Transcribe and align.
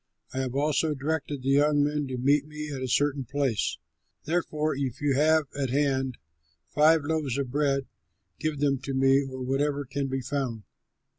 I 0.33 0.39
have 0.39 0.55
also 0.55 0.95
directed 0.95 1.43
the 1.43 1.49
young 1.49 1.83
men 1.83 2.07
to 2.07 2.17
meet 2.17 2.47
me 2.47 2.71
at 2.73 2.81
a 2.81 2.87
certain 2.87 3.23
place. 3.23 3.77
Therefore, 4.23 4.73
if 4.75 4.99
you 4.99 5.13
have 5.13 5.43
at 5.55 5.69
hand 5.69 6.17
five 6.67 7.03
loaves 7.03 7.37
of 7.37 7.51
bread, 7.51 7.85
give 8.39 8.59
them 8.59 8.79
to 8.79 8.95
me 8.95 9.23
or 9.23 9.43
whatever 9.43 9.85
can 9.85 10.07
be 10.07 10.21
found." 10.21 10.63